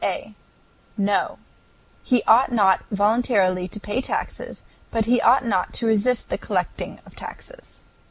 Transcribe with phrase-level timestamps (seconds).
[0.03, 0.33] A.
[0.97, 1.37] No;
[2.01, 6.99] he ought not voluntarily to pay taxes, but he ought not to resist the collecting
[7.05, 7.85] of taxes.